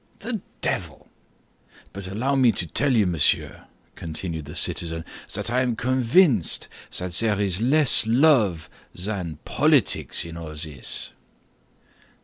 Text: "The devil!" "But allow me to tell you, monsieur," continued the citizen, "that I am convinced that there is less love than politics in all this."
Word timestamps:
"The 0.17 0.41
devil!" 0.61 1.09
"But 1.93 2.07
allow 2.07 2.33
me 2.35 2.51
to 2.53 2.65
tell 2.65 2.91
you, 2.95 3.05
monsieur," 3.05 3.67
continued 3.93 4.45
the 4.45 4.55
citizen, 4.55 5.05
"that 5.33 5.51
I 5.51 5.61
am 5.61 5.75
convinced 5.75 6.67
that 6.97 7.13
there 7.13 7.39
is 7.39 7.61
less 7.61 8.07
love 8.07 8.67
than 8.95 9.37
politics 9.45 10.25
in 10.25 10.37
all 10.37 10.55
this." 10.55 11.11